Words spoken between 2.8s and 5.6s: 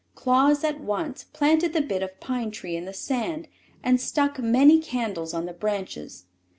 the sand and stuck many candles on the